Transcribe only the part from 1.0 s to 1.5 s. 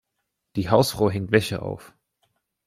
hängt